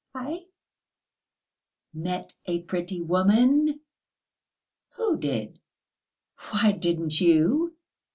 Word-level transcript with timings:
"Eh?" 0.15 0.39
"Met 1.93 2.33
a 2.47 2.63
pretty 2.63 2.99
woman?" 2.99 3.81
"Who 4.95 5.17
did?" 5.19 5.59
"Why, 6.49 6.71
didn't 6.71 7.21
you?" 7.21 7.75